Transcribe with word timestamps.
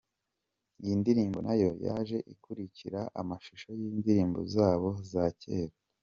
Iyi 0.81 0.93
ndirimbo 1.01 1.37
nayo 1.45 1.69
yaje 1.85 2.17
ikurikira 2.33 3.01
amashusho 3.21 3.67
y’indirimbo 3.79 4.39
zabo 4.53 4.89
za 5.11 5.25
kera. 5.41 5.75